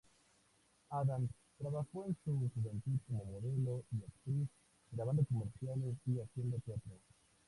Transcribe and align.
Addams 0.89 1.29
trabajó 1.59 2.05
en 2.07 2.17
su 2.23 2.49
juventud 2.55 2.97
como 3.07 3.23
modelo 3.23 3.83
y 3.91 4.01
actriz, 4.03 4.49
grabando 4.91 5.23
comerciales 5.25 5.95
y 6.07 6.17
haciendo 6.19 6.57
teatro. 6.65 6.93